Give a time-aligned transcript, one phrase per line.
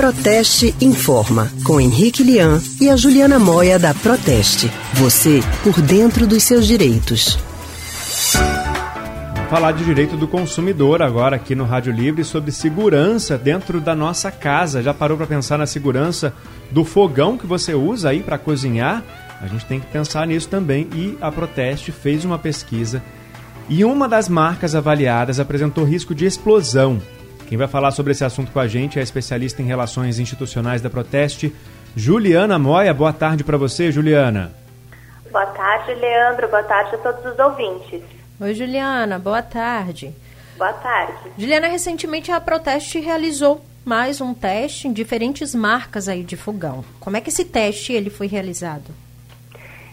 [0.00, 4.72] Proteste Informa, com Henrique Lian e a Juliana Moia da Proteste.
[4.94, 7.38] Você por dentro dos seus direitos.
[9.50, 14.30] Falar de direito do consumidor agora aqui no Rádio Livre sobre segurança dentro da nossa
[14.30, 14.82] casa.
[14.82, 16.32] Já parou para pensar na segurança
[16.70, 19.04] do fogão que você usa aí para cozinhar?
[19.38, 23.02] A gente tem que pensar nisso também e a Proteste fez uma pesquisa
[23.68, 27.02] e uma das marcas avaliadas apresentou risco de explosão
[27.50, 30.80] quem vai falar sobre esse assunto com a gente é a especialista em relações institucionais
[30.80, 31.52] da Proteste,
[31.96, 32.94] Juliana Moia.
[32.94, 34.52] Boa tarde para você, Juliana.
[35.32, 36.46] Boa tarde, Leandro.
[36.46, 38.02] Boa tarde a todos os ouvintes.
[38.40, 39.18] Oi, Juliana.
[39.18, 40.14] Boa tarde.
[40.56, 41.12] Boa tarde.
[41.36, 46.84] Juliana, recentemente a Proteste realizou mais um teste em diferentes marcas aí de fogão.
[47.00, 48.94] Como é que esse teste ele foi realizado?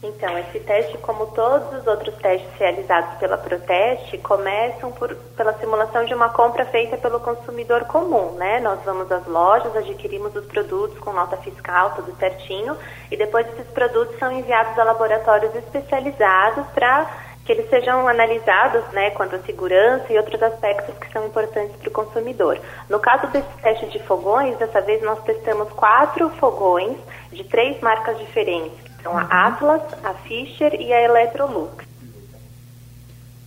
[0.00, 6.04] Então, esse teste, como todos os outros testes realizados pela Proteste, começam por, pela simulação
[6.04, 8.60] de uma compra feita pelo consumidor comum, né?
[8.60, 12.76] Nós vamos às lojas, adquirimos os produtos com nota fiscal, tudo certinho,
[13.10, 17.10] e depois esses produtos são enviados a laboratórios especializados para
[17.44, 21.88] que eles sejam analisados, né, quanto à segurança e outros aspectos que são importantes para
[21.88, 22.60] o consumidor.
[22.88, 26.96] No caso desse teste de fogões, dessa vez nós testamos quatro fogões
[27.32, 31.84] de três marcas diferentes são a Atlas, a Fischer e a Electrolux.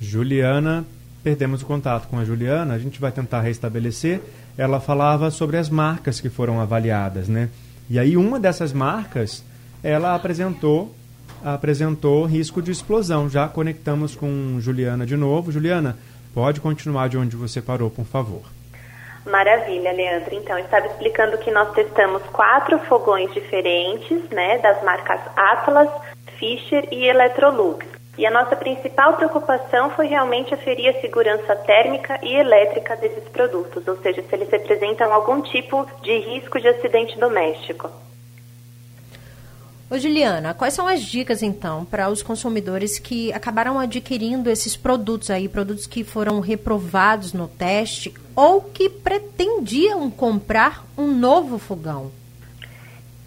[0.00, 0.84] Juliana,
[1.22, 4.20] perdemos o contato com a Juliana, a gente vai tentar restabelecer.
[4.56, 7.48] Ela falava sobre as marcas que foram avaliadas, né?
[7.90, 9.44] E aí uma dessas marcas,
[9.82, 10.94] ela apresentou
[11.44, 13.28] apresentou risco de explosão.
[13.28, 15.52] Já conectamos com Juliana de novo.
[15.52, 15.96] Juliana,
[16.34, 18.42] pode continuar de onde você parou, por favor.
[19.28, 20.34] Maravilha, Leandro.
[20.34, 25.88] Então, estava explicando que nós testamos quatro fogões diferentes, né, das marcas Atlas,
[26.38, 27.86] Fischer e Electrolux.
[28.16, 33.86] E a nossa principal preocupação foi realmente aferir a segurança térmica e elétrica desses produtos,
[33.86, 37.88] ou seja, se eles representam algum tipo de risco de acidente doméstico.
[39.90, 45.30] Ô Juliana, quais são as dicas então para os consumidores que acabaram adquirindo esses produtos
[45.30, 52.12] aí, produtos que foram reprovados no teste ou que pretendiam comprar um novo fogão?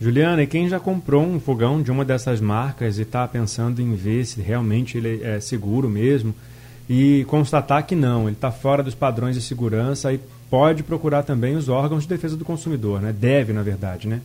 [0.04, 3.94] Juliana, e quem já comprou um fogão de uma dessas marcas e está pensando em
[3.94, 6.34] ver se realmente ele é seguro mesmo
[6.86, 10.20] e constatar que não, ele está fora dos padrões de segurança e
[10.50, 13.14] pode procurar também os órgãos de defesa do consumidor, né?
[13.18, 14.20] Deve, na verdade, né?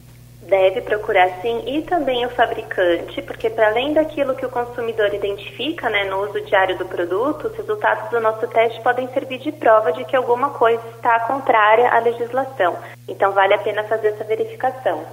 [0.49, 5.89] Deve procurar sim, e também o fabricante, porque para além daquilo que o consumidor identifica
[5.89, 9.93] né, no uso diário do produto, os resultados do nosso teste podem servir de prova
[9.93, 12.75] de que alguma coisa está contrária à legislação.
[13.07, 15.05] Então vale a pena fazer essa verificação.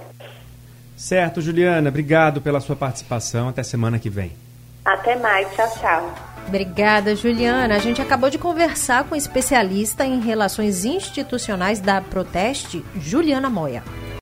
[0.97, 3.49] Certo, Juliana, obrigado pela sua participação.
[3.49, 4.31] Até semana que vem.
[4.83, 6.15] Até mais, tchau, tchau.
[6.47, 7.75] Obrigada, Juliana.
[7.75, 13.83] A gente acabou de conversar com especialista em relações institucionais da Proteste, Juliana Moia.